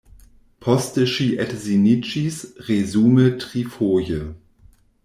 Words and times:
Poste 0.67 1.03
ŝi 1.15 1.27
edziniĝis, 1.45 2.41
resume 2.71 3.31
trifoje. 3.45 4.25